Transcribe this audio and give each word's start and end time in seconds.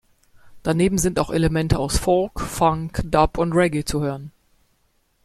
Daneben 0.63 0.97
sind 0.97 1.19
auch 1.19 1.29
Elemente 1.29 1.77
aus 1.77 1.99
Folk, 1.99 2.39
Funk, 2.39 3.03
Dub 3.05 3.37
und 3.37 3.53
Reggae 3.53 3.85
zu 3.85 4.01
hören. 4.01 4.31